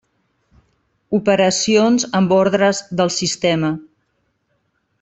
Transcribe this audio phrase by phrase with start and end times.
[1.17, 3.71] Operacions amb ordres del sistema.